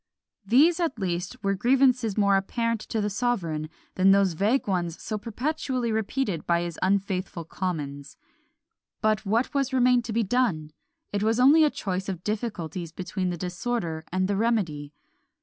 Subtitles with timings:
[0.43, 5.19] These, at least, were grievances more apparent to the sovereign than those vague ones so
[5.19, 8.17] perpetually repeated by his unfaithful commons.
[9.03, 10.71] But what remained to be done?
[11.13, 14.91] It was only a choice of difficulties between the disorder and the remedy.